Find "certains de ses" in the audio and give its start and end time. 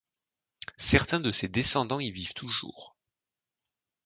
0.79-1.47